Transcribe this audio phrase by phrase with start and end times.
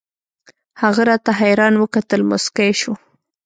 [0.81, 2.93] هغه راته حيران وكتل موسكى سو.